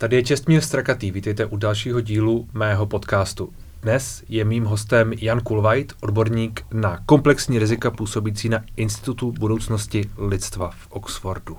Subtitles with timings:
[0.00, 3.52] Tady je Čestmír Strakatý, vítejte u dalšího dílu mého podcastu.
[3.82, 10.70] Dnes je mým hostem Jan Kulvajt, odborník na komplexní rizika působící na Institutu budoucnosti lidstva
[10.70, 11.56] v Oxfordu.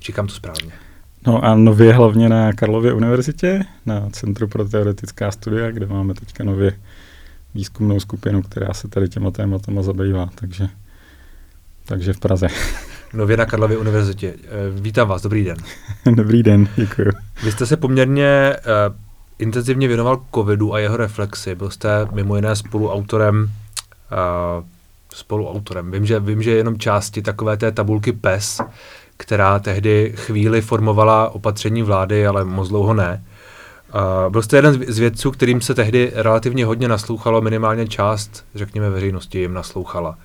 [0.00, 0.72] Říkám to správně.
[1.26, 6.44] No a nově hlavně na Karlově univerzitě, na Centru pro teoretická studia, kde máme teďka
[6.44, 6.78] nově
[7.54, 10.68] výzkumnou skupinu, která se tady těma tématama zabývá, takže,
[11.84, 12.48] takže v Praze.
[13.14, 14.34] Nově na Karlově univerzitě.
[14.44, 15.56] Eh, vítám vás, dobrý den.
[16.14, 17.08] dobrý den, děkuji.
[17.44, 18.96] Vy jste se poměrně uh,
[19.38, 21.54] intenzivně věnoval covidu a jeho reflexi.
[21.54, 24.64] Byl jste mimo jiné spoluautorem uh,
[25.14, 25.90] spoluautorem.
[25.90, 28.60] Vím že, vím, že jenom části takové té tabulky PES,
[29.16, 33.24] která tehdy chvíli formovala opatření vlády, ale moc dlouho ne.
[33.94, 38.90] Uh, byl jste jeden z vědců, kterým se tehdy relativně hodně naslouchalo, minimálně část, řekněme,
[38.90, 40.10] veřejnosti jim naslouchala.
[40.10, 40.16] Uh,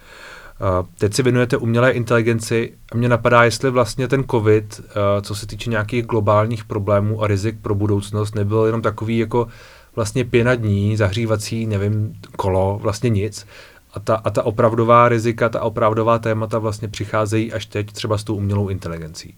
[0.98, 4.86] teď si věnujete umělé inteligenci a mě napadá, jestli vlastně ten COVID, uh,
[5.22, 9.48] co se týče nějakých globálních problémů a rizik pro budoucnost, nebyl jenom takový jako
[9.96, 13.48] vlastně pěna dní, zahřívací, nevím, kolo, vlastně nic.
[13.94, 18.24] A ta, a ta opravdová rizika, ta opravdová témata vlastně přicházejí až teď třeba s
[18.24, 19.34] tou umělou inteligencí.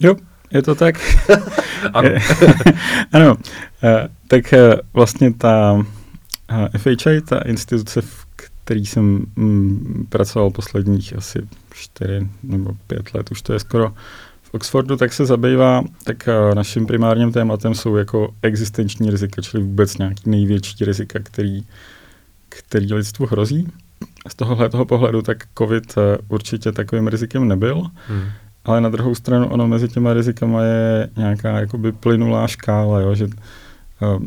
[0.00, 0.16] Jo,
[0.50, 0.94] je to tak?
[1.94, 2.10] ano.
[3.12, 3.36] ano,
[3.82, 5.84] eh, tak eh, vlastně ta
[6.50, 8.27] eh, FHI, ta instituce, v
[8.68, 11.38] který jsem mm, pracoval posledních asi
[11.72, 13.92] čtyři nebo pět let, už to je skoro
[14.42, 19.98] v Oxfordu, tak se zabývá, tak naším primárním tématem jsou jako existenční rizika, čili vůbec
[19.98, 21.64] nějaký největší rizika, který,
[22.48, 23.68] který lidstvu hrozí.
[24.28, 25.94] Z tohohle toho pohledu tak COVID
[26.28, 27.82] určitě takovým rizikem nebyl.
[28.08, 28.28] Hmm
[28.64, 33.24] ale na druhou stranu ono mezi těma rizikama je nějaká jakoby plynulá škála, jo, že
[33.24, 34.22] uh,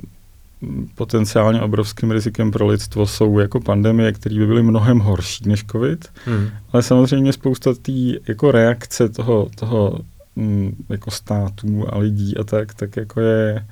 [0.95, 6.09] potenciálně obrovským rizikem pro lidstvo jsou jako pandemie, které by byly mnohem horší než covid,
[6.25, 6.49] hmm.
[6.73, 7.91] ale samozřejmě spousta té
[8.27, 9.99] jako reakce toho, toho
[10.35, 13.65] um, jako států a lidí a tak, tak jako je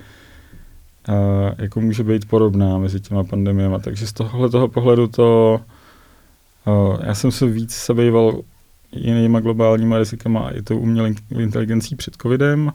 [1.10, 1.16] uh,
[1.58, 3.76] jako může být podobná mezi těma pandemiemi.
[3.82, 5.60] Takže z tohohle toho pohledu to
[6.66, 8.42] uh, já jsem se víc zabýval
[8.92, 12.72] jinýma globálníma rizikama a i tou umělou inteligencí před covidem.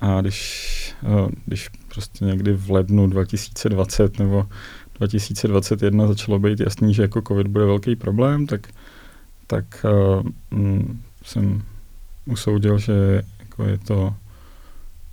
[0.00, 4.46] A když, eh, když prostě někdy v lednu 2020 nebo
[4.94, 8.68] 2021 začalo být jasný, že jako covid bude velký problém, tak,
[9.46, 9.86] tak
[10.52, 10.82] uh,
[11.22, 11.62] jsem
[12.26, 14.14] usoudil, že jako je, to,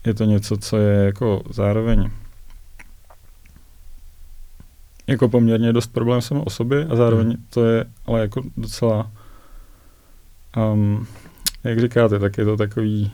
[0.05, 2.09] je to něco, co je jako zároveň
[5.07, 7.45] jako poměrně dost problém samo o sobě a zároveň hmm.
[7.49, 9.11] to je ale jako docela
[10.73, 11.07] um,
[11.63, 13.11] jak říkáte, tak je to takový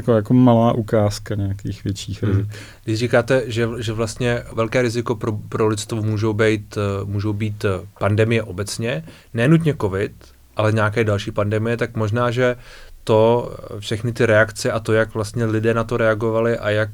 [0.00, 2.44] taková jako malá ukázka nějakých větších rizik.
[2.44, 2.52] Hmm.
[2.84, 7.64] Když říkáte, že, že vlastně velké riziko pro, pro lidstvo můžou být, eh, můžou být
[7.64, 9.04] eh, pandemie obecně,
[9.34, 10.12] nenutně covid,
[10.56, 12.56] ale nějaké další pandemie, tak možná, že
[13.04, 16.90] to, eh, všechny ty reakce a to, jak vlastně lidé na to reagovali a jak,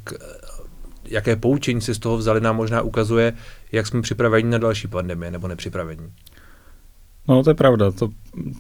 [1.05, 3.33] jaké poučení si z toho vzali, nám možná ukazuje,
[3.73, 6.13] jak jsme připraveni na další pandemie nebo nepřipravení.
[7.29, 8.09] No, to je pravda, to,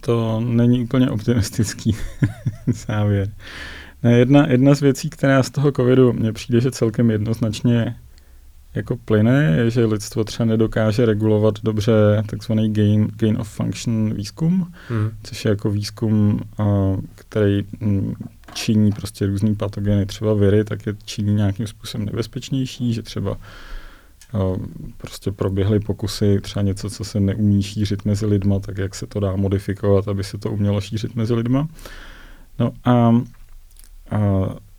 [0.01, 1.97] to není úplně optimistický
[2.87, 3.29] závěr.
[4.11, 7.97] Jedna, jedna z věcí, která z toho covidu mně přijde, že celkem jednoznačně
[8.75, 11.93] jako plyne, je, že lidstvo třeba nedokáže regulovat dobře
[12.27, 15.11] takzvaný gain, gain of function výzkum, hmm.
[15.23, 16.41] což je jako výzkum,
[17.15, 18.15] který mm,
[18.53, 23.37] činí prostě různý patogeny, třeba viry, tak je činí nějakým způsobem nebezpečnější, že třeba
[24.97, 29.21] prostě proběhly pokusy třeba něco, co se neumí šířit mezi lidma, tak jak se to
[29.21, 31.69] dá modifikovat, aby se to umělo šířit mezi lidma.
[32.59, 33.15] No a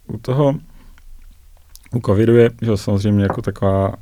[0.07, 0.55] u toho,
[1.93, 3.93] u covidu je že samozřejmě jako taková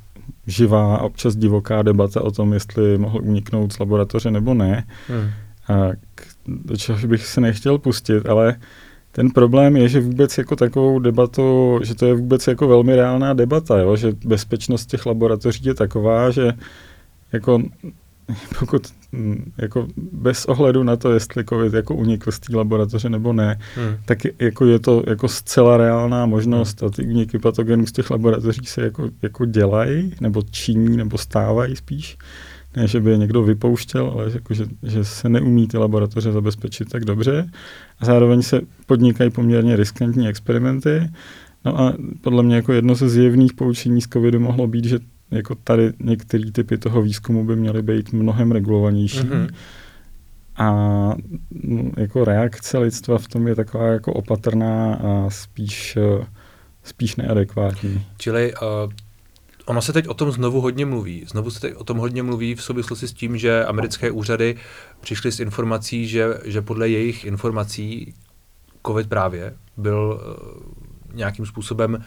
[0.47, 4.87] živá, občas divoká debata o tom, jestli mohl uniknout z laboratoře nebo ne.
[5.07, 5.29] Hmm.
[5.67, 8.55] A k, do čeho bych se nechtěl pustit, ale
[9.11, 13.33] ten problém je, že vůbec jako takovou debatu, že to je vůbec jako velmi reálná
[13.33, 13.95] debata, jo?
[13.95, 16.53] že bezpečnost těch laboratoří je taková, že
[17.31, 17.63] jako
[18.59, 18.81] pokud
[19.57, 23.95] jako bez ohledu na to, jestli COVID jako unikl z té laboratoře nebo ne, hmm.
[24.05, 26.87] tak jako je to jako zcela reálná možnost hmm.
[26.87, 31.75] a ty uniky patogenů z těch laboratoří se jako, jako dělají, nebo činí, nebo stávají
[31.75, 32.17] spíš
[32.75, 36.89] ne, že by je někdo vypouštěl, ale jako, že, že se neumí ty laboratoře zabezpečit
[36.89, 37.49] tak dobře.
[37.99, 41.09] A zároveň se podnikají poměrně riskantní experimenty.
[41.65, 44.99] No a podle mě jako jedno ze zjevných poučení z covidu mohlo být, že
[45.33, 49.19] jako tady některé typy toho výzkumu by měly být mnohem regulovanější.
[49.19, 49.49] Mm-hmm.
[50.55, 50.69] A
[51.51, 55.97] no, jako reakce lidstva v tom je taková jako opatrná a spíš,
[56.83, 58.05] spíš neadekvátní.
[58.17, 58.91] Čili uh,
[59.65, 61.25] Ono se teď o tom znovu hodně mluví.
[61.27, 64.55] Znovu se teď o tom hodně mluví v souvislosti s tím, že americké úřady
[65.01, 68.13] přišly s informací, že, že podle jejich informací
[68.87, 72.03] COVID právě byl uh, nějakým způsobem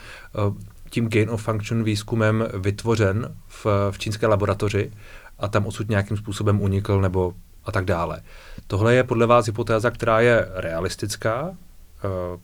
[0.48, 0.54] uh,
[0.90, 4.92] tím gain of function výzkumem vytvořen v, v čínské laboratoři
[5.38, 7.34] a tam odsud nějakým způsobem unikl nebo
[7.64, 8.20] a tak dále.
[8.66, 11.56] Tohle je podle vás hypotéza, která je realistická,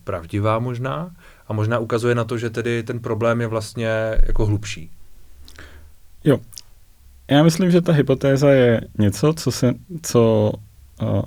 [0.03, 1.11] pravdivá možná
[1.47, 3.89] a možná ukazuje na to, že tedy ten problém je vlastně
[4.27, 4.91] jako hlubší.
[6.23, 6.37] Jo.
[7.31, 10.51] Já myslím, že ta hypotéza je něco, co se, co
[11.01, 11.21] uh,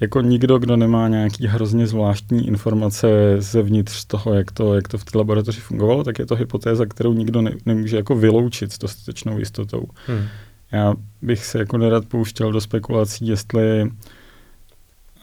[0.00, 5.04] jako nikdo, kdo nemá nějaký hrozně zvláštní informace zevnitř toho, jak to, jak to v
[5.04, 9.38] té laboratoři fungovalo, tak je to hypotéza, kterou nikdo ne, nemůže jako vyloučit s dostatečnou
[9.38, 9.84] jistotou.
[10.06, 10.24] Hmm.
[10.72, 13.90] Já bych se jako nerad pouštěl do spekulací, jestli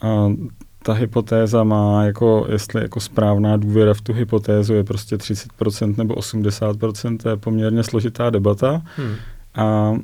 [0.02, 0.34] uh,
[0.82, 6.14] ta hypotéza má, jako, jestli jako správná důvěra v tu hypotézu je prostě 30% nebo
[6.14, 8.82] 80%, to je poměrně složitá debata.
[8.96, 9.14] Hmm.
[9.54, 9.94] A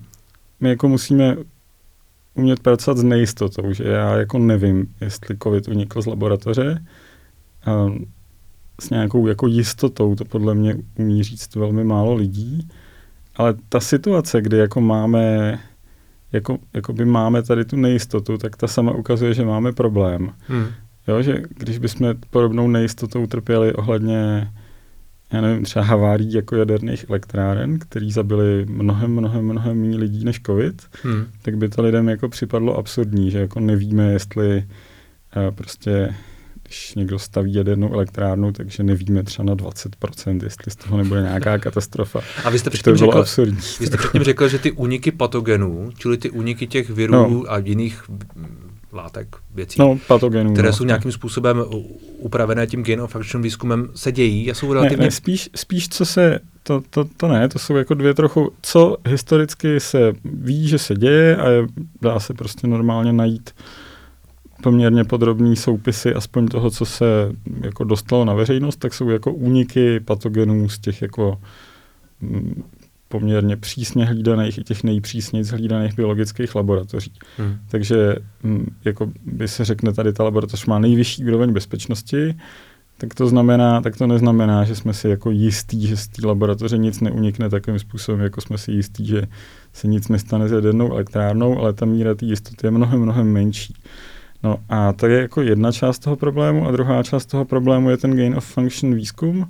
[0.61, 1.37] my jako musíme
[2.35, 6.85] umět pracovat s nejistotou, že já jako nevím, jestli COVID unikl z laboratoře.
[7.67, 7.87] A
[8.81, 12.69] s nějakou jako jistotou to podle mě umí říct velmi málo lidí.
[13.37, 15.59] Ale ta situace, kdy jako máme
[16.33, 20.33] jako, jako by máme tady tu nejistotu, tak ta sama ukazuje, že máme problém.
[20.47, 20.67] Hmm.
[21.09, 24.49] Jo, že když bychom podobnou nejistotou trpěli ohledně
[25.33, 30.41] já nevím, třeba havárií jako jaderných elektráren, který zabili mnohem, mnohem, mnohem méně lidí než
[30.47, 31.25] covid, hmm.
[31.43, 34.57] tak by to lidem jako připadlo absurdní, že jako nevíme, jestli
[35.37, 36.15] uh, prostě
[36.65, 41.59] když někdo staví jadernou elektrárnu, takže nevíme třeba na 20%, jestli z toho nebude nějaká
[41.69, 42.21] katastrofa.
[42.45, 43.57] A vy jste předtím, řekl, absurdní.
[43.81, 47.43] Vy jste předtím řekl, že ty úniky patogenů, čili ty úniky těch virů no.
[47.49, 48.03] a jiných
[48.95, 51.65] látek, věcí, no, patogenů, které jsou nějakým způsobem
[52.19, 54.97] upravené tím gain of výzkumem, se dějí a jsou relativně...
[54.97, 58.53] Ne, ne, spíš, spíš co se, to, to, to ne, to jsou jako dvě trochu,
[58.63, 61.67] co historicky se ví, že se děje a je,
[62.03, 63.51] dá se prostě normálně najít
[64.63, 70.01] poměrně podrobný soupisy aspoň toho, co se jako dostalo na veřejnost, tak jsou jako úniky
[70.01, 71.41] patogenů z těch jako
[72.21, 72.63] mm,
[73.09, 77.13] poměrně přísně hlídaných i těch nejpřísněji hlídaných biologických laboratoří.
[77.39, 77.57] Hmm.
[77.69, 82.35] Takže mm, jako by se řekne, tady ta laboratoř má nejvyšší úroveň bezpečnosti,
[82.99, 86.79] tak to znamená, tak to neznamená, že jsme si jako jistí, že z té laboratoře
[86.79, 89.23] nic neunikne takovým způsobem, jako jsme si jistí, že
[89.73, 93.75] se nic nestane s jadernou elektrárnou, ale ta míra té jistoty je mnohem, mnohem menší.
[94.43, 97.97] No a to je jako jedna část toho problému a druhá část toho problému je
[97.97, 99.49] ten gain of function výzkum,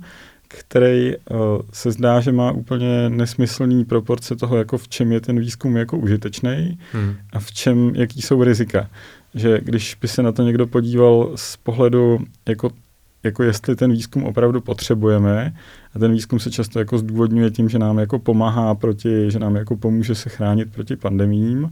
[0.59, 1.37] který uh,
[1.73, 5.97] se zdá, že má úplně nesmyslný proporce toho, jako v čem je ten výzkum jako
[5.97, 7.15] užitečný hmm.
[7.33, 8.89] a v čem, jaký jsou rizika.
[9.35, 12.19] Že když by se na to někdo podíval z pohledu,
[12.49, 12.69] jako,
[13.23, 15.53] jako jestli ten výzkum opravdu potřebujeme,
[15.95, 19.55] a ten výzkum se často jako zdůvodňuje tím, že nám jako pomáhá proti, že nám
[19.55, 21.71] jako pomůže se chránit proti pandemím,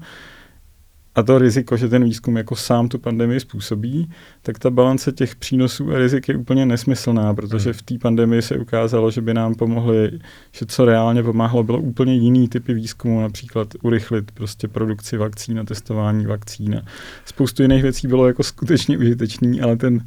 [1.15, 4.09] a to riziko, že ten výzkum jako sám tu pandemii způsobí,
[4.41, 7.73] tak ta balance těch přínosů a rizik je úplně nesmyslná, protože hmm.
[7.73, 10.11] v té pandemii se ukázalo, že by nám pomohly,
[10.51, 15.63] že co reálně pomáhalo, bylo úplně jiný typy výzkumu, například urychlit prostě produkci vakcín a
[15.63, 16.81] testování vakcín.
[17.25, 20.05] Spoustu jiných věcí bylo jako skutečně užitečný, ale ten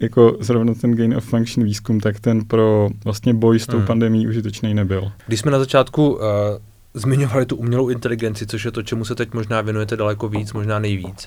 [0.00, 3.86] jako zrovna ten gain of function výzkum, tak ten pro vlastně boj s tou hmm.
[3.86, 5.12] pandemí užitečný nebyl.
[5.26, 6.20] Když jsme na začátku uh,
[6.98, 10.78] zmiňovali tu umělou inteligenci, což je to, čemu se teď možná věnujete daleko víc, možná
[10.78, 11.26] nejvíc.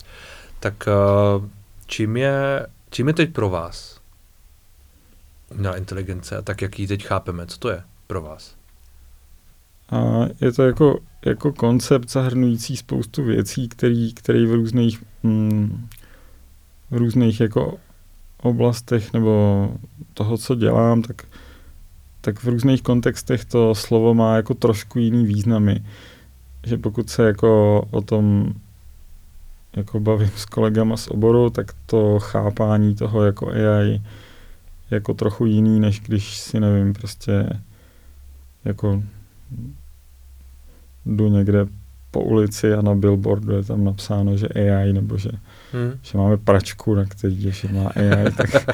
[0.59, 1.45] Tak uh,
[1.85, 4.01] čím je, čím je teď pro vás
[5.51, 7.47] umělá inteligence a tak, jak ji teď chápeme?
[7.47, 8.55] Co to je pro vás?
[9.89, 15.87] A je to jako, jako koncept zahrnující spoustu věcí, který, který v různých, mm,
[16.91, 17.77] v různých jako
[18.41, 19.71] oblastech nebo
[20.13, 21.25] toho, co dělám, tak
[22.21, 25.83] tak v různých kontextech to slovo má jako trošku jiný významy.
[26.63, 28.53] Že pokud se jako o tom
[29.75, 34.01] jako bavím s kolegama z oboru, tak to chápání toho jako AI
[34.91, 37.59] jako trochu jiný, než když si nevím, prostě
[38.65, 39.03] jako
[41.05, 41.65] jdu někde
[42.11, 45.29] po ulici a na billboardu je tam napsáno, že AI, nebo že,
[45.73, 45.91] hmm.
[46.01, 48.51] že máme pračku, na který je, má AI, tak,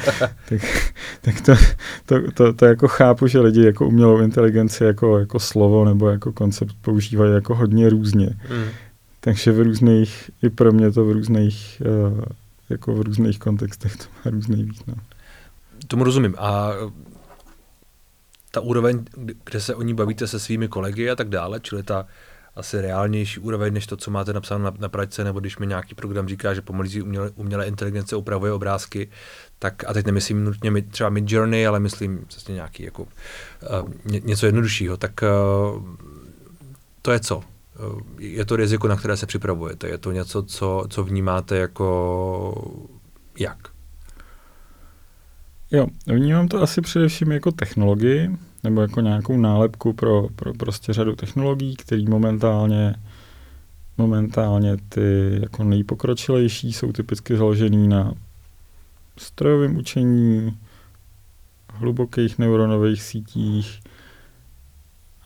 [0.49, 0.61] tak,
[1.21, 1.55] tak to,
[2.05, 6.33] to, to, to, jako chápu, že lidi jako umělou inteligenci jako, jako slovo nebo jako
[6.33, 8.29] koncept používají jako hodně různě.
[8.49, 8.65] Hmm.
[9.19, 11.81] Takže v různých, i pro mě to v různých,
[12.15, 12.21] uh,
[12.69, 14.97] jako v různých kontextech to má různý význam.
[15.87, 16.35] Tomu rozumím.
[16.37, 16.71] A
[18.51, 19.05] ta úroveň,
[19.43, 22.07] kde se o ní bavíte se svými kolegy a tak dále, čili ta
[22.57, 25.95] asi reálnější úroveň, než to, co máte napsáno na, na pračce, nebo když mi nějaký
[25.95, 29.07] program říká, že pomocí umělé, umělé inteligence upravuje obrázky,
[29.59, 33.09] tak a teď nemyslím nutně třeba Mid Journey, ale myslím vlastně nějaký jako uh,
[34.05, 35.21] ně, něco jednoduššího, tak
[35.75, 35.83] uh,
[37.01, 37.37] to je co?
[37.37, 39.87] Uh, je to riziko, na které se připravujete?
[39.87, 42.81] Je to něco, co, co vnímáte jako
[43.39, 43.57] jak?
[45.71, 48.29] Jo, vnímám to asi především jako technologii,
[48.67, 52.95] nebo jako nějakou nálepku pro, pro prostě řadu technologií, které momentálně
[53.97, 58.13] momentálně ty jako nejpokročilejší jsou typicky založený na
[59.17, 60.57] strojovém učení,
[61.73, 63.79] hlubokých neuronových sítích,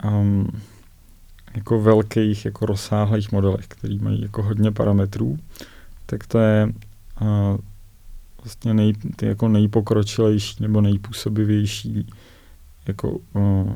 [0.03, 0.48] um,
[1.55, 5.38] jako velkých, jako rozsáhlých modelech, který mají jako hodně parametrů,
[6.05, 6.74] tak to je
[7.21, 7.57] uh,
[8.43, 12.07] vlastně nej, ty jako nejpokročilejší nebo nejpůsobivější
[12.88, 13.74] jako uh,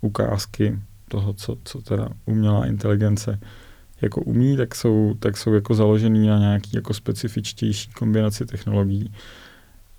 [0.00, 3.40] ukázky toho, co, co teda umělá inteligence
[4.02, 9.12] jako umí, tak jsou, tak jsou jako založený na nějaký jako specifičtější kombinaci technologií.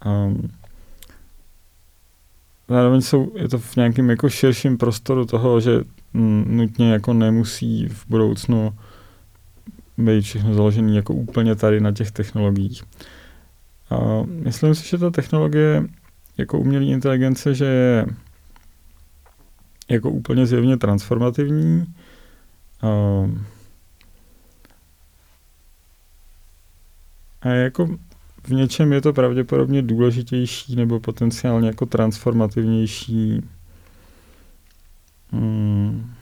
[0.05, 0.49] Um,
[2.69, 7.87] zároveň jsou, je to v nějakém jako širším prostoru toho, že m, nutně jako nemusí
[7.87, 8.73] v budoucnu
[9.97, 12.83] být všechno založené jako úplně tady na těch technologiích.
[13.89, 15.83] A myslím si, že ta technologie
[16.37, 18.05] jako umělé inteligence, že je
[19.89, 21.85] jako úplně zjevně transformativní.
[22.81, 22.87] A,
[27.41, 27.87] a jako
[28.43, 33.41] v něčem je to pravděpodobně důležitější nebo potenciálně jako transformativnější
[35.31, 36.13] hmm,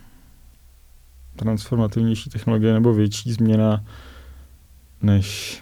[1.36, 3.86] transformativnější technologie nebo větší změna
[5.02, 5.62] než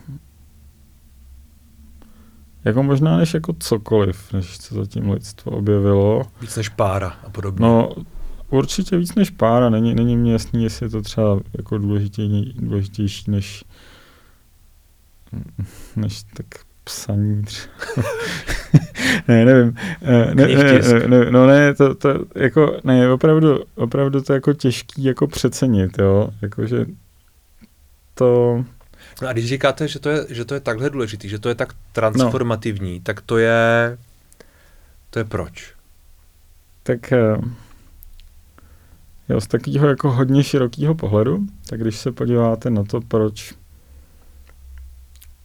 [2.65, 6.22] jako možná než jako cokoliv, než co zatím lidstvo objevilo.
[6.41, 7.62] Víc než pára a podobně.
[7.65, 7.89] No,
[8.50, 9.69] určitě víc než pára.
[9.69, 13.63] Není, není mi jasný, jestli je to třeba jako důležitější, důležitější než
[15.95, 16.45] než tak
[16.84, 17.74] psaní třeba.
[19.27, 19.77] ne, nevím.
[20.01, 24.53] Eh, ne, ne, ne, ne, no ne, to, to jako, ne, opravdu, opravdu to jako
[24.53, 26.86] těžký jako přecenit, jo, jakože
[28.13, 28.63] to...
[29.22, 31.55] No a když říkáte, že to je, že to je takhle důležitý, že to je
[31.55, 33.03] tak transformativní, no.
[33.03, 33.98] tak to je,
[35.10, 35.74] to je proč?
[36.84, 37.38] Tak eh,
[39.29, 43.53] jo, z takového jako hodně širokého pohledu, tak když se podíváte na to, proč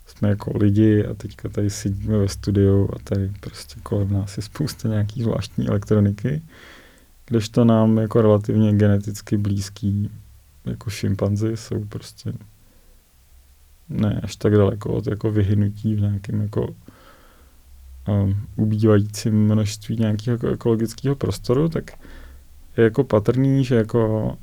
[0.07, 4.43] jsme jako lidi a teďka tady sedíme ve studiu a tady prostě kolem nás je
[4.43, 6.43] spousta nějaký zvláštní elektroniky,
[7.27, 10.11] kdežto nám jako relativně geneticky blízký
[10.65, 12.33] jako šimpanzi jsou prostě
[13.91, 16.75] ne až tak daleko od jako vyhynutí v nějakém jako
[18.09, 21.91] um, ubývajícím množství nějakého jako ekologického prostoru, tak
[22.77, 24.37] je jako patrný, že jako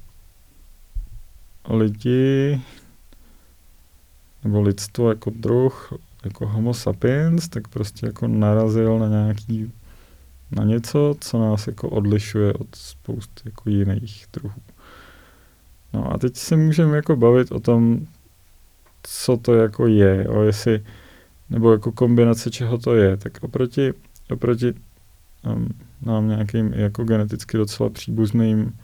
[1.69, 2.61] lidi
[4.43, 9.71] nebo lidstvo jako druh, jako homo sapiens, tak prostě jako narazil na nějaký,
[10.51, 14.61] na něco, co nás jako odlišuje od spousty jako jiných druhů.
[15.93, 18.07] No a teď se můžeme jako bavit o tom,
[19.09, 20.83] co to jako je, jo, jestli,
[21.49, 23.93] nebo jako kombinace čeho to je, tak oproti,
[24.29, 24.73] oproti
[25.45, 25.69] um,
[26.01, 28.77] nám nějakým jako geneticky docela příbuzným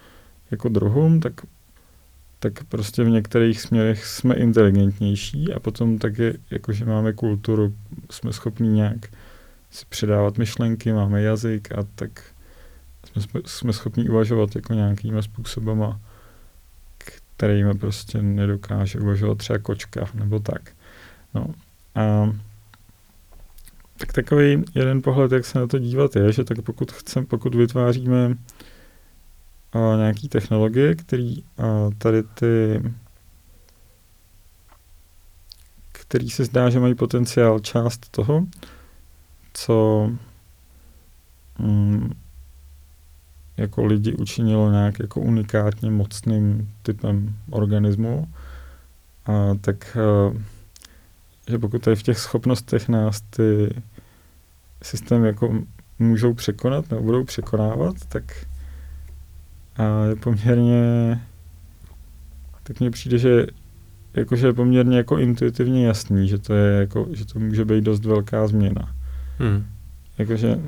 [0.51, 1.34] jako druhům, tak
[2.39, 7.74] tak prostě v některých směrech jsme inteligentnější a potom taky, jakože máme kulturu,
[8.12, 9.08] jsme schopni nějak
[9.72, 12.24] si předávat myšlenky, máme jazyk a tak
[13.20, 16.00] jsme, jsme schopni uvažovat jako nějakýma způsobama,
[17.38, 20.72] kterými prostě nedokáže uvažovat třeba kočka nebo tak.
[21.34, 21.46] No.
[21.96, 22.34] A
[23.98, 27.56] tak takový jeden pohled, jak se na to dívat, je, že tak pokud chcem, pokud
[27.56, 28.38] vytváříme
[29.74, 32.82] a nějaký technologie, který a tady ty
[36.13, 38.46] který se zdá, že mají potenciál část toho,
[39.54, 40.10] co
[41.60, 42.12] mm,
[43.58, 48.28] jako lidi učinilo nějak jako unikátně mocným typem organismu,
[49.26, 50.38] a tak a,
[51.50, 53.82] že pokud tady v těch schopnostech nás ty
[54.82, 55.64] systémy jako
[56.00, 58.24] můžou překonat nebo budou překonávat, tak
[59.78, 61.22] a je poměrně,
[62.64, 63.48] tak mně přijde, že
[64.14, 68.06] jakože je poměrně jako intuitivně jasný, že to je jako, že to může být dost
[68.06, 68.96] velká změna.
[69.40, 69.66] Hmm.
[70.18, 70.60] Jakože...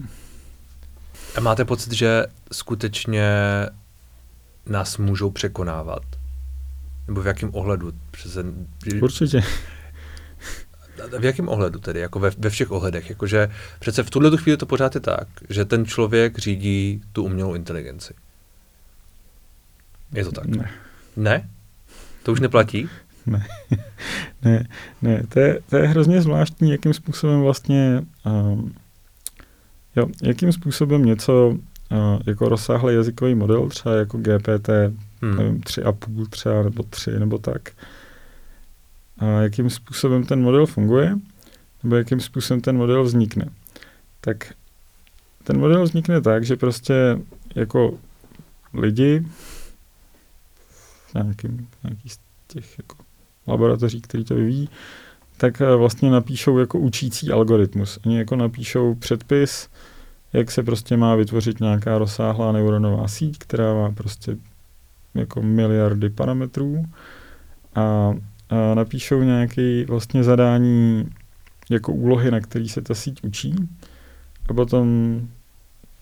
[1.36, 3.30] A máte pocit, že skutečně
[4.66, 6.04] nás můžou překonávat?
[7.08, 7.92] Nebo v jakém ohledu?
[8.12, 8.44] Přece...
[9.02, 9.42] Určitě.
[11.20, 12.00] V jakém ohledu tedy?
[12.00, 13.10] Jako ve, ve všech ohledech?
[13.10, 13.50] Jakože
[13.80, 18.14] přece v tuhle chvíli to pořád je tak, že ten člověk řídí tu umělou inteligenci.
[20.14, 20.46] Je to tak?
[20.46, 20.72] Ne.
[21.16, 21.50] Ne?
[22.24, 22.90] To už neplatí?
[23.26, 23.48] ne,
[24.42, 24.68] ne,
[25.02, 25.24] ne.
[25.30, 28.76] To je, to je hrozně zvláštní, jakým způsobem vlastně, um,
[29.96, 34.70] jo, jakým způsobem něco uh, jako rozsáhlý jazykový model, třeba jako GPT,
[35.22, 35.38] hmm.
[35.38, 37.70] nevím, tři a půl třeba, nebo tři, nebo tak,
[39.18, 41.18] a jakým způsobem ten model funguje,
[41.84, 43.50] nebo jakým způsobem ten model vznikne.
[44.22, 44.54] Tak
[45.44, 47.20] ten model vznikne tak, že prostě
[47.56, 47.98] jako
[48.74, 49.26] lidi
[51.08, 52.96] v nějakým, nějaký z těch jako
[53.48, 54.70] laboratoří, který to vyvíjí,
[55.38, 58.00] tak eh, vlastně napíšou jako učící algoritmus.
[58.06, 59.70] Oni jako napíšou předpis,
[60.34, 64.38] jak se prostě má vytvořit nějaká rozsáhlá neuronová síť, která má prostě
[65.14, 66.86] jako miliardy parametrů
[67.76, 68.14] a,
[68.50, 71.10] a napíšou nějaké vlastně zadání
[71.70, 73.56] jako úlohy, na který se ta síť učí
[74.50, 75.20] a potom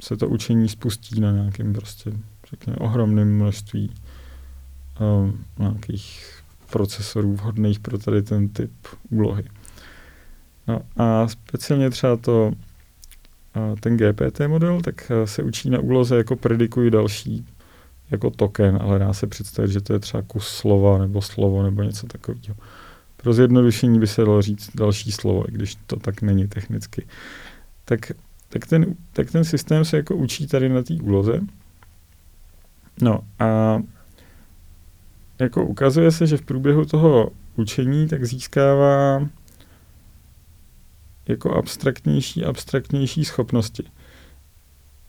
[0.02, 2.12] se to učení spustí na nějakém prostě,
[2.50, 3.92] řekněme, ohromném množství
[5.00, 8.72] um, nějakých procesorů vhodných pro tady ten typ
[9.10, 9.44] úlohy.
[10.68, 12.52] No a speciálně třeba to,
[13.80, 17.46] ten GPT model, tak se učí na úloze jako predikují další
[18.12, 21.84] jako token, ale dá se představit, že to je třeba kus slova nebo slovo nebo
[21.84, 22.56] něco takového.
[23.18, 27.06] Pro zjednodušení by se dalo říct další slovo, i když to tak není technicky.
[27.86, 28.12] Tak,
[28.50, 31.40] tak, ten, tak ten systém se jako učí tady na té úloze.
[33.02, 33.80] No a
[35.40, 39.28] jako ukazuje se, že v průběhu toho učení tak získává
[41.28, 43.84] jako abstraktnější, abstraktnější schopnosti.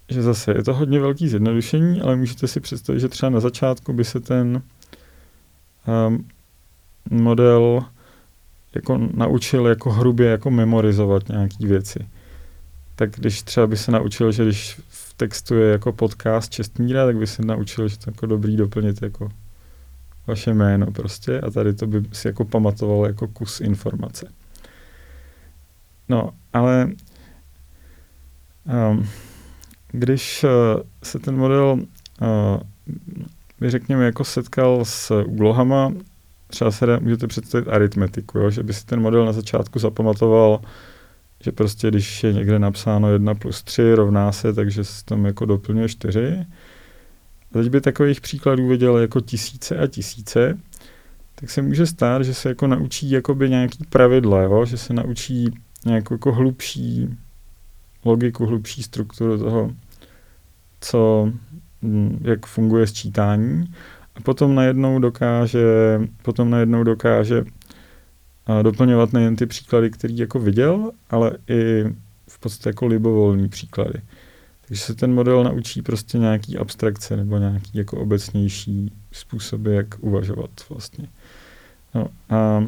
[0.08, 3.92] Že zase je to hodně velký zjednodušení, ale můžete si představit, že třeba na začátku
[3.92, 4.62] by se ten
[6.08, 6.28] um,
[7.10, 7.84] model
[8.74, 12.06] jako naučil jako hrubě jako memorizovat nějaké věci.
[12.96, 17.16] Tak když třeba by se naučil, že když v textu je jako podcast Čestmíra, tak
[17.16, 19.30] by se naučil, že to jako dobrý doplnit jako
[20.26, 24.32] vaše jméno prostě a tady to by si jako pamatoval jako kus informace.
[26.08, 26.90] No, ale
[28.90, 29.08] um,
[29.92, 30.50] když uh,
[31.02, 31.78] se ten model,
[32.22, 32.60] uh,
[33.60, 35.92] řekněme, jako setkal s úlohama,
[36.46, 38.50] třeba se můžete představit aritmetiku, jo?
[38.50, 40.60] že by si ten model na začátku zapamatoval,
[41.40, 45.88] že prostě když je někde napsáno 1 plus 3 rovná se, takže tam jako doplňuje
[45.88, 46.46] 4,
[47.58, 50.58] teď by takových příkladů viděl jako tisíce a tisíce,
[51.34, 54.64] tak se může stát, že se jako naučí jakoby nějaký pravidla, jo?
[54.64, 55.50] že se naučí
[55.84, 57.08] nějakou jako hlubší
[58.04, 59.70] logiku, hlubší strukturu toho,
[60.80, 61.32] co,
[61.82, 63.74] hm, jak funguje sčítání
[64.14, 67.44] a potom najednou dokáže, potom najednou dokáže
[68.62, 71.84] doplňovat nejen ty příklady, který jako viděl, ale i
[72.28, 74.00] v podstatě jako libovolný příklady.
[74.68, 80.50] Takže se ten model naučí prostě nějaký abstrakce nebo nějaký jako obecnější způsoby, jak uvažovat
[80.68, 81.08] vlastně.
[81.94, 82.66] No a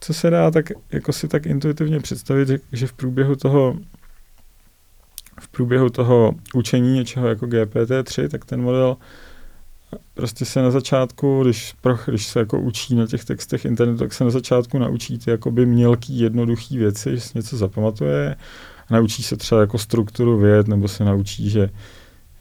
[0.00, 3.76] co se dá tak jako si tak intuitivně představit, že, že v průběhu toho
[5.40, 8.96] v průběhu toho učení něčeho jako GPT-3, tak ten model
[10.14, 11.74] prostě se na začátku, když,
[12.06, 15.66] když se jako učí na těch textech internetu, tak se na začátku naučí ty jakoby
[15.66, 18.36] mělký, jednoduchý věci, že si něco zapamatuje
[18.90, 21.70] naučí se třeba jako strukturu věd, nebo se naučí, že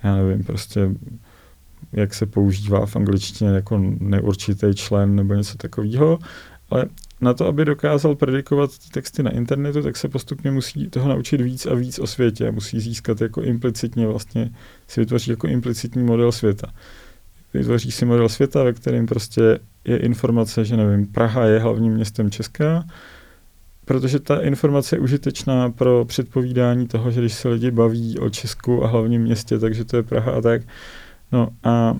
[0.03, 0.89] já nevím, prostě
[1.91, 6.19] jak se používá v angličtině jako neurčitý člen nebo něco takového,
[6.69, 6.85] ale
[7.21, 11.41] na to, aby dokázal predikovat ty texty na internetu, tak se postupně musí toho naučit
[11.41, 12.51] víc a víc o světě.
[12.51, 14.49] Musí získat jako implicitně vlastně,
[14.87, 16.71] si vytvoří jako implicitní model světa.
[17.53, 22.31] Vytvoří si model světa, ve kterém prostě je informace, že nevím, Praha je hlavním městem
[22.31, 22.85] Česka
[23.89, 28.83] protože ta informace je užitečná pro předpovídání toho, že když se lidi baví o Česku
[28.83, 30.61] a hlavním městě, takže to je Praha a tak.
[31.31, 31.97] No a,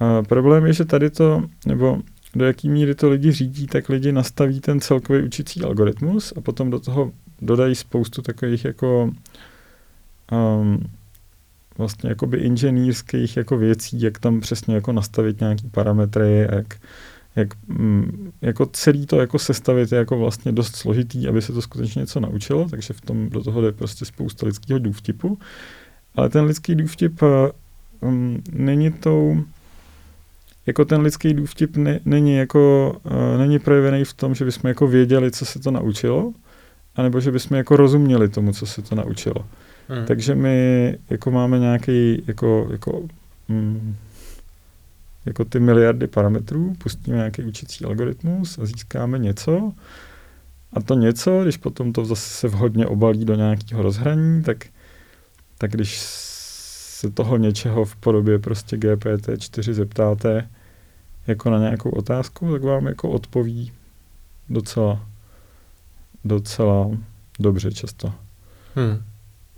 [0.00, 1.98] a problém je, že tady to, nebo
[2.34, 6.70] do jaký míry to lidi řídí, tak lidi nastaví ten celkový učící algoritmus a potom
[6.70, 9.10] do toho dodají spoustu takových jako
[10.32, 10.78] um,
[11.78, 16.74] vlastně jakoby inženýrských jako věcí, jak tam přesně jako nastavit nějaký parametry, jak
[17.38, 21.62] jak, mm, jako celý to jako sestavit je jako vlastně dost složitý, aby se to
[21.62, 25.38] skutečně něco naučilo, takže v tom do toho jde prostě spousta lidského důvtipu.
[26.14, 27.22] Ale ten lidský důvtip
[28.00, 29.44] um, není tou,
[30.66, 34.86] jako ten lidský důvtip ne, není jako, uh, není projevený v tom, že bychom jako
[34.86, 36.32] věděli, co se to naučilo,
[36.96, 39.44] anebo že bychom jako rozuměli tomu, co se to naučilo.
[39.88, 40.06] Hmm.
[40.06, 43.02] Takže my jako máme nějaký jako, jako
[43.48, 43.96] mm,
[45.26, 49.72] jako ty miliardy parametrů, pustíme nějaký učící algoritmus a získáme něco.
[50.72, 54.66] A to něco, když potom to zase se vhodně obalí do nějakého rozhraní, tak,
[55.58, 55.98] tak když
[56.98, 60.48] se toho něčeho v podobě prostě GPT-4 zeptáte
[61.26, 63.72] jako na nějakou otázku, tak vám jako odpoví
[64.48, 65.06] docela,
[66.24, 66.90] docela
[67.38, 68.12] dobře často.
[68.74, 69.02] Hmm.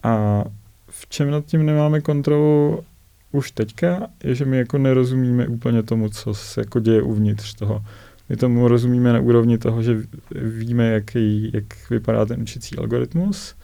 [0.03, 0.44] A
[0.88, 2.85] v čem nad tím nemáme kontrolu
[3.33, 7.85] už teďka je, že my jako nerozumíme úplně tomu, co se jako děje uvnitř toho.
[8.29, 10.03] My tomu rozumíme na úrovni toho, že
[10.35, 13.55] víme, jaký, jak vypadá ten učící algoritmus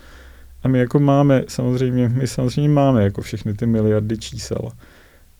[0.62, 4.68] a my jako máme, samozřejmě, my samozřejmě máme jako všechny ty miliardy čísel,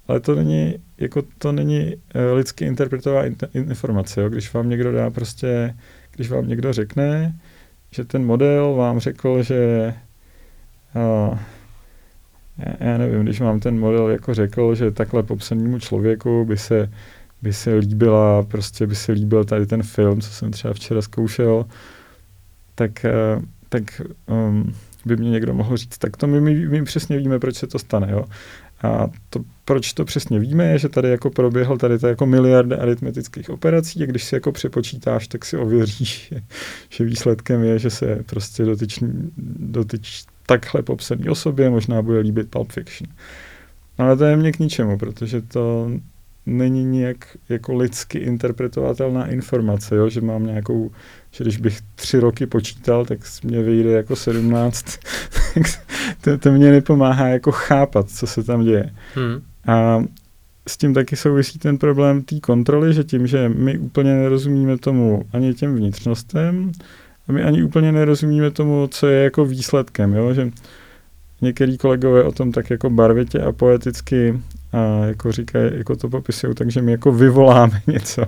[0.09, 4.29] ale to není, jako to není uh, lidsky interpretová in, informace, jo?
[4.29, 5.75] když vám někdo dá prostě,
[6.17, 7.39] když vám někdo řekne,
[7.91, 9.95] že ten model vám řekl, že
[10.95, 11.39] uh,
[12.59, 16.91] já, nevím, když vám ten model jako řekl, že takhle popsanému člověku by se,
[17.43, 21.67] by se líbila, prostě by se líbil tady ten film, co jsem třeba včera zkoušel,
[22.75, 27.19] tak, uh, tak um, by mě někdo mohl říct, tak to my, my, my přesně
[27.19, 28.09] víme, proč se to stane.
[28.11, 28.25] Jo?
[28.83, 32.77] A to, proč to přesně víme, je, že tady jako proběhl tady to jako miliarda
[32.77, 36.35] aritmetických operací a když si jako přepočítáš, tak si ověříš,
[36.91, 38.99] že, výsledkem je, že se prostě dotyč,
[39.59, 43.13] dotyč takhle popsaný osobě možná bude líbit Pulp Fiction.
[43.99, 45.91] Ale to je mě k ničemu, protože to
[46.47, 47.17] není nějak
[47.49, 50.09] jako lidsky interpretovatelná informace, jo?
[50.09, 50.91] že mám nějakou,
[51.31, 54.99] že když bych tři roky počítal, tak mě vyjde jako sedmnáct,
[56.21, 58.91] to, to mě nepomáhá jako chápat, co se tam děje.
[59.15, 59.43] Hmm.
[59.67, 60.05] A
[60.69, 65.25] s tím taky souvisí ten problém té kontroly, že tím, že my úplně nerozumíme tomu
[65.33, 66.73] ani těm vnitřnostem,
[67.29, 70.35] a my ani úplně nerozumíme tomu, co je jako výsledkem, jo?
[70.35, 70.51] že
[71.41, 74.41] některý kolegové o tom tak jako barvitě a poeticky
[74.73, 78.23] a jako říkají, jako to popisují, takže my jako vyvoláme něco,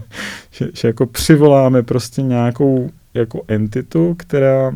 [0.51, 4.73] že, že jako přivoláme prostě nějakou jako entitu, která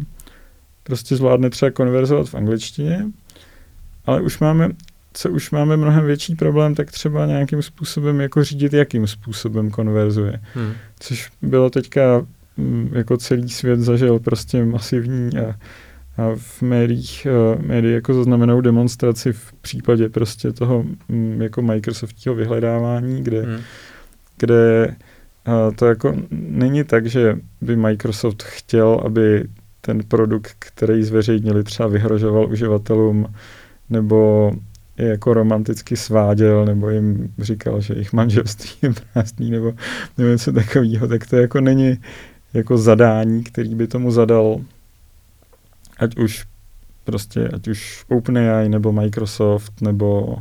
[0.83, 3.07] prostě zvládne třeba konverzovat v angličtině,
[4.07, 4.69] ale už máme,
[5.13, 10.41] co už máme mnohem větší problém, tak třeba nějakým způsobem jako řídit, jakým způsobem konverzuje.
[10.55, 10.73] Hmm.
[11.01, 12.27] Což bylo teďka
[12.93, 15.55] jako celý svět zažil prostě masivní a
[16.17, 20.85] a v médiích, uh, médii jako zaznamenou demonstraci v případě prostě toho
[21.39, 23.61] jako Microsoftního vyhledávání, kde, hmm.
[24.39, 24.87] kde
[25.49, 29.45] uh, to jako není tak, že by Microsoft chtěl, aby
[29.81, 33.35] ten produkt, který zveřejnili, třeba vyhrožoval uživatelům
[33.91, 34.53] nebo
[34.99, 39.73] je jako romanticky sváděl, nebo jim říkal, že jejich manželství je prázdný, nebo,
[40.19, 41.99] nebo něco takového, tak to jako není
[42.55, 44.61] jako zadání, který by tomu zadal
[45.99, 46.45] ať už
[47.05, 50.37] prostě, ať už OpenAI, nebo Microsoft, nebo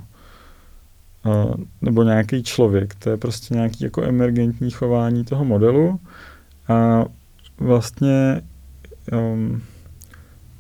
[1.26, 2.96] uh, nebo nějaký člověk.
[2.96, 6.00] To je prostě nějaký jako emergentní chování toho modelu
[6.68, 7.06] a
[7.58, 8.42] vlastně
[9.12, 9.62] um,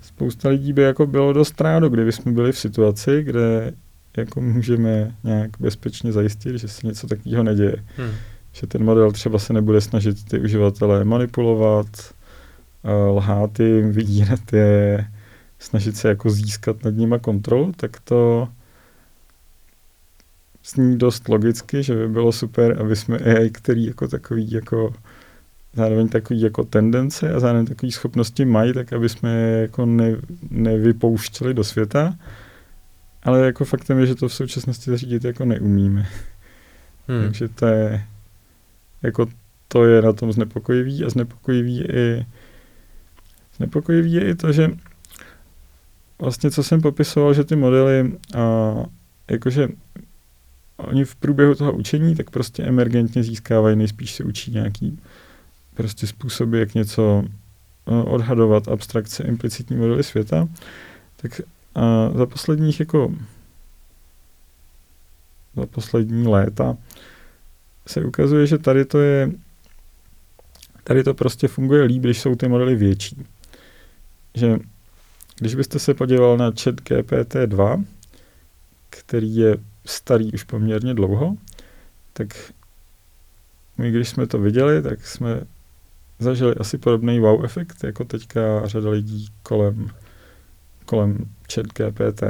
[0.01, 3.73] spousta lidí by jako bylo dost rádo, kdyby jsme byli v situaci, kde
[4.17, 7.75] jako můžeme nějak bezpečně zajistit, že se něco takového neděje.
[7.97, 8.11] Hmm.
[8.51, 11.87] Že ten model třeba se nebude snažit ty uživatelé manipulovat,
[13.13, 15.07] lhát jim, vydírat je,
[15.59, 18.49] snažit se jako získat nad nima kontrolu, tak to
[20.65, 24.93] zní dost logicky, že by bylo super, aby jsme AI, který jako takový jako
[25.73, 30.15] zároveň takový jako tendence a zároveň takové schopnosti mají, tak aby jsme je jako ne,
[30.49, 32.15] nevypouštěli do světa.
[33.23, 36.07] Ale jako faktem je, že to v současnosti zařídit jako neumíme.
[37.07, 37.23] Hmm.
[37.23, 38.03] Takže to je
[39.03, 39.25] jako
[39.67, 42.25] to je na tom znepokojivý a znepokojivý i
[43.57, 44.69] znepokojivý je i to, že
[46.19, 48.73] vlastně co jsem popisoval, že ty modely a,
[49.31, 49.67] jakože
[50.77, 54.99] oni v průběhu toho učení tak prostě emergentně získávají, nejspíš se učí nějaký
[55.73, 57.23] prostě způsoby, jak něco
[57.85, 60.47] odhadovat, abstrakce, implicitní modely světa,
[61.15, 61.41] tak
[61.75, 63.13] a za posledních jako
[65.55, 66.77] za poslední léta
[67.87, 69.31] se ukazuje, že tady to je
[70.83, 73.25] tady to prostě funguje líp, když jsou ty modely větší.
[74.35, 74.59] Že
[75.39, 77.85] když byste se podíval na chat GPT-2,
[78.89, 81.35] který je starý už poměrně dlouho,
[82.13, 82.53] tak
[83.77, 85.41] my, když jsme to viděli, tak jsme
[86.19, 89.89] zažili asi podobný wow efekt, jako teďka řada lidí kolem,
[90.85, 92.23] kolem chat GPT.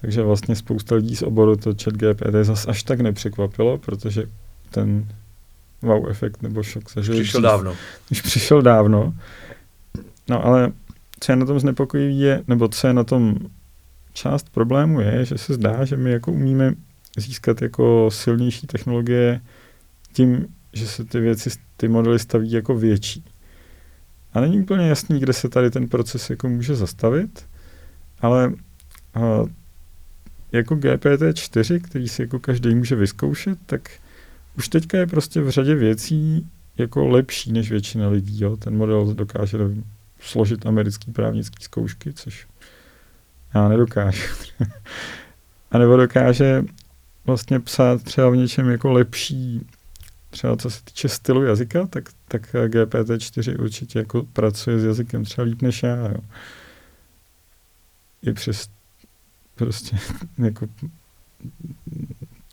[0.00, 4.22] Takže vlastně spousta lidí z oboru to chat GPT zas až tak nepřekvapilo, protože
[4.70, 5.08] ten
[5.82, 7.22] wow efekt nebo šok zažili.
[7.22, 7.76] Přišel dávno.
[8.10, 9.14] Už přišel dávno.
[10.28, 10.72] No ale
[11.20, 13.36] co je na tom znepokojivý je, nebo co je na tom
[14.12, 16.74] část problému je, že se zdá, že my jako umíme
[17.16, 19.40] získat jako silnější technologie
[20.12, 23.24] tím, že se ty věci, ty modely staví jako větší.
[24.32, 27.46] A není úplně jasný, kde se tady ten proces jako může zastavit,
[28.20, 28.52] ale
[29.14, 29.20] a,
[30.52, 33.90] jako GPT-4, který si jako každý může vyzkoušet, tak
[34.58, 38.40] už teďka je prostě v řadě věcí jako lepší než většina lidí.
[38.40, 38.56] Jo?
[38.56, 39.58] Ten model dokáže
[40.20, 42.46] složit americký právnický zkoušky, což
[43.54, 44.22] já nedokážu.
[45.70, 46.64] a nebo dokáže
[47.26, 49.66] vlastně psát třeba v něčem jako lepší,
[50.30, 55.44] třeba co se týče stylu jazyka, tak, tak GPT-4 určitě jako pracuje s jazykem třeba
[55.44, 55.96] líp než já.
[55.96, 56.20] Jo.
[58.22, 58.68] i přes
[59.54, 59.98] prostě
[60.38, 60.66] jako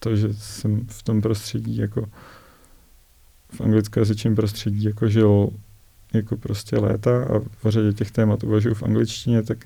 [0.06, 2.06] to, že jsem v tom prostředí jako
[3.50, 5.50] v anglickém prostředí jako žil
[6.14, 9.66] jako prostě léta a v řadě těch témat uvažuji v angličtině, tak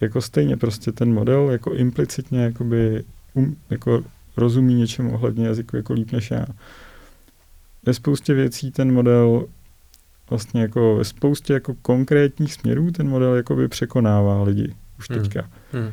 [0.00, 4.04] jako stejně prostě ten model jako implicitně jakoby um, jako
[4.36, 6.46] rozumí něčemu ohledně jazyku jako líp než já.
[7.86, 9.46] Ve spoustě věcí ten model
[10.30, 15.22] vlastně jako ve spoustě jako konkrétních směrů ten model jakoby překonává lidi už hmm.
[15.22, 15.50] teďka.
[15.72, 15.82] Hmm.
[15.82, 15.92] Hmm.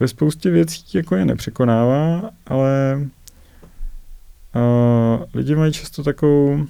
[0.00, 3.00] Ve spoustě věcí jako je nepřekonává, ale
[4.54, 6.66] uh, lidi mají často takovou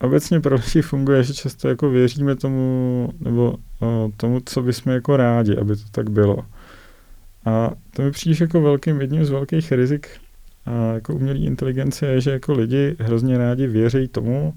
[0.00, 5.16] obecně pro lidi funguje, že často jako věříme tomu, nebo uh, tomu, co bychom jako
[5.16, 6.38] rádi, aby to tak bylo.
[7.44, 10.08] A to mi přijde jako velkým, jedním z velkých rizik
[10.66, 14.54] a jako umělé inteligence je, že jako lidi hrozně rádi věří tomu,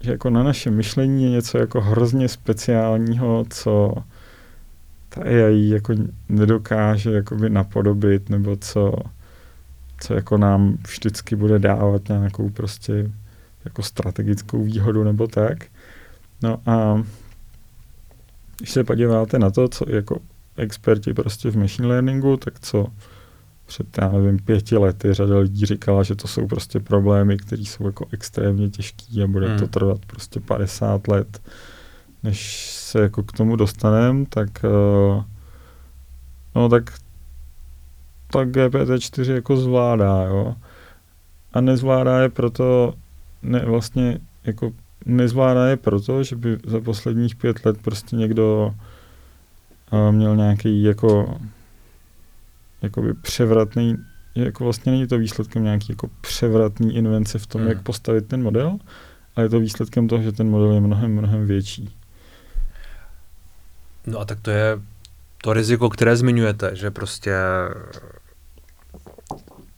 [0.00, 3.94] že jako na naše myšlení je něco jako hrozně speciálního, co
[5.10, 5.94] ta AI jako
[6.28, 8.92] nedokáže jakoby napodobit, nebo co,
[10.00, 13.10] co jako nám vždycky bude dávat nějakou prostě
[13.64, 15.64] jako strategickou výhodu nebo tak.
[16.42, 17.02] No a
[18.58, 20.20] když se podíváte na to, co jako
[20.56, 22.86] experti prostě v machine learningu, tak co
[23.66, 27.86] před, já nevím, pěti lety řada lidí říkala, že to jsou prostě problémy, které jsou
[27.86, 29.58] jako extrémně těžký a bude hmm.
[29.58, 31.42] to trvat prostě 50 let,
[32.22, 35.24] než se jako k tomu dostaneme, tak uh,
[36.54, 36.90] no tak
[38.32, 40.54] tak GPT-4 jako zvládá, jo.
[41.52, 42.94] A nezvládá je proto,
[43.42, 44.72] ne, vlastně jako
[45.06, 48.74] nezvládá je proto, že by za posledních pět let prostě někdo
[49.92, 51.38] uh, měl nějaký jako
[52.82, 53.96] jakoby převratný,
[54.34, 57.70] jako vlastně není to výsledkem nějaký jako převratný invence v tom, hmm.
[57.70, 58.78] jak postavit ten model,
[59.36, 61.99] ale je to výsledkem toho, že ten model je mnohem, mnohem větší.
[64.06, 64.80] No a tak to je
[65.42, 67.34] to riziko, které zmiňujete, že prostě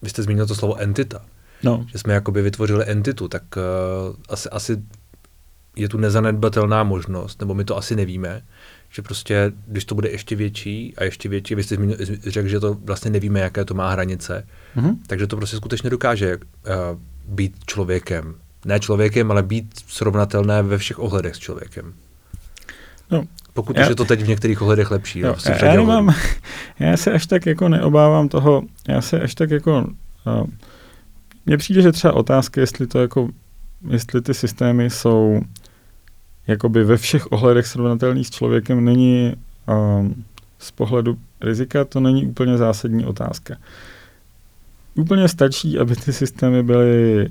[0.03, 1.25] vy jste zmínil to slovo entita.
[1.63, 1.87] No.
[1.93, 4.83] Že jsme jakoby vytvořili entitu, tak uh, asi, asi
[5.77, 8.43] je tu nezanedbatelná možnost, nebo my to asi nevíme,
[8.91, 11.77] že prostě, když to bude ještě větší a ještě větší, vy jste
[12.27, 14.97] řekl, že to vlastně nevíme, jaké to má hranice, mm-hmm.
[15.07, 16.43] takže to prostě skutečně dokáže uh,
[17.27, 18.35] být člověkem.
[18.65, 21.95] Ne člověkem, ale být srovnatelné ve všech ohledech s člověkem.
[23.11, 25.19] No, pokud já, už je to teď v některých ohledech lepší.
[25.19, 26.15] Jo, no, já, já, nemám,
[26.79, 29.87] já se až tak jako neobávám toho, já se až tak jako,
[30.27, 30.47] uh,
[31.47, 33.29] mně přijde, že třeba otázka, jestli to jako,
[33.91, 35.41] jestli ty systémy jsou
[36.47, 39.35] jakoby ve všech ohledech srovnatelný s člověkem, není
[39.69, 40.25] um,
[40.59, 43.57] z pohledu rizika, to není úplně zásadní otázka.
[44.95, 47.29] Úplně stačí, aby ty systémy byly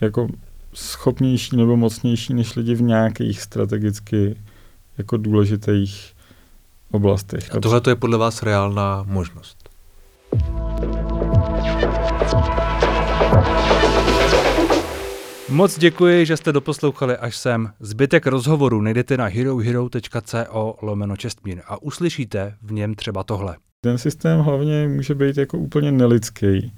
[0.00, 0.28] jako
[0.74, 4.36] schopnější nebo mocnější než lidi v nějakých strategicky
[4.98, 6.12] jako důležitých
[6.90, 7.54] oblastech.
[7.54, 9.68] A tohle je podle vás reálná možnost?
[15.48, 17.70] Moc děkuji, že jste doposlouchali až sem.
[17.80, 23.56] Zbytek rozhovoru najdete na herohero.co lomeno čestmír a uslyšíte v něm třeba tohle.
[23.80, 26.72] Ten systém hlavně může být jako úplně nelidský.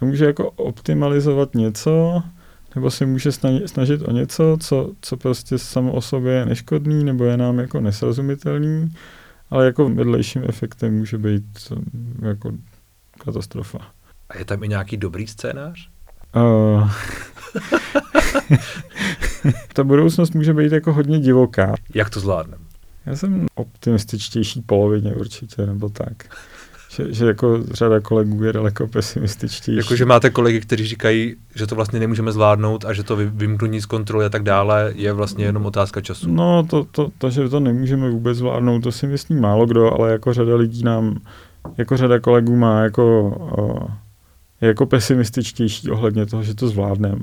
[0.00, 2.22] A může jako optimalizovat něco,
[2.74, 3.32] nebo se může
[3.66, 7.80] snažit o něco, co, co prostě samo o sobě je neškodný, nebo je nám jako
[7.80, 8.94] nesrozumitelný,
[9.50, 11.72] ale jako vedlejším efektem může být
[12.22, 12.52] jako
[13.24, 13.78] katastrofa.
[14.28, 15.88] A je tam i nějaký dobrý scénář?
[16.36, 16.90] Uh,
[19.72, 21.74] ta budoucnost může být jako hodně divoká.
[21.94, 22.64] Jak to zvládneme?
[23.06, 26.36] Já jsem optimističtější polovině určitě, nebo tak.
[26.94, 29.76] Že, že jako řada kolegů je daleko pesimističtější.
[29.76, 33.80] Jako, že máte kolegy, kteří říkají, že to vlastně nemůžeme zvládnout a že to vymknutí
[33.80, 36.32] z kontroly a tak dále je vlastně jenom otázka času.
[36.32, 40.10] No, to, to, to, že to nemůžeme vůbec zvládnout, to si myslí málo kdo, ale
[40.10, 41.18] jako řada lidí nám,
[41.78, 43.28] jako řada kolegů má jako,
[43.58, 43.88] uh,
[44.60, 47.22] jako pesimističtější ohledně toho, že to zvládneme.